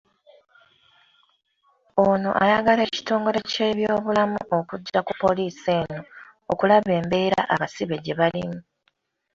Ono 2.07 2.29
ayagala 2.43 2.81
ekitongole 2.85 3.39
ky'ebyobulamu 3.49 4.39
okujja 4.57 4.99
ku 5.07 5.13
poliisi 5.21 5.69
eno 5.81 6.01
okulaba 6.51 6.89
embeera 6.99 7.41
abasibe 7.53 7.95
gye 8.03 8.13
balimu. 8.19 8.59